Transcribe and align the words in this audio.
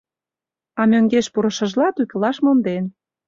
А 0.79 0.81
мӧҥгеш 0.89 1.27
пурышыжла, 1.33 1.87
тӱкылаш 1.95 2.37
монден. 2.45 2.85